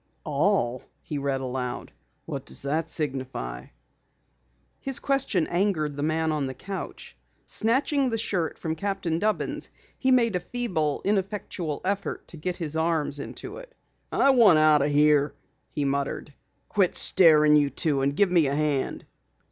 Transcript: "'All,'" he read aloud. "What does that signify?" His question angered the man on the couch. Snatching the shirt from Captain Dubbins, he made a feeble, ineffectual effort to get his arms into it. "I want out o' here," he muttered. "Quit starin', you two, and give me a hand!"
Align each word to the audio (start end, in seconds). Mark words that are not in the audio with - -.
"'All,'" 0.23 0.81
he 1.03 1.19
read 1.19 1.41
aloud. 1.41 1.91
"What 2.25 2.43
does 2.47 2.63
that 2.63 2.89
signify?" 2.89 3.67
His 4.79 4.99
question 4.99 5.45
angered 5.45 5.95
the 5.95 6.01
man 6.01 6.31
on 6.31 6.47
the 6.47 6.55
couch. 6.55 7.15
Snatching 7.45 8.09
the 8.09 8.17
shirt 8.17 8.57
from 8.57 8.73
Captain 8.75 9.19
Dubbins, 9.19 9.69
he 9.99 10.09
made 10.09 10.35
a 10.35 10.39
feeble, 10.39 11.03
ineffectual 11.05 11.81
effort 11.85 12.27
to 12.29 12.37
get 12.37 12.55
his 12.57 12.75
arms 12.75 13.19
into 13.19 13.57
it. 13.57 13.75
"I 14.11 14.31
want 14.31 14.57
out 14.57 14.81
o' 14.81 14.87
here," 14.87 15.35
he 15.69 15.85
muttered. 15.85 16.33
"Quit 16.67 16.95
starin', 16.95 17.55
you 17.55 17.69
two, 17.69 18.01
and 18.01 18.15
give 18.15 18.31
me 18.31 18.47
a 18.47 18.55
hand!" 18.55 19.05